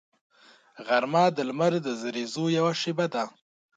غرمه 0.87 1.23
د 1.35 1.37
لمر 1.49 1.73
د 1.85 1.87
زریزو 2.01 2.45
یوه 2.57 2.73
شیبه 2.81 3.05
ده 3.13 3.23